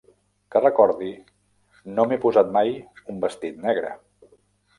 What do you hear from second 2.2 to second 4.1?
posat mai un vestit negre.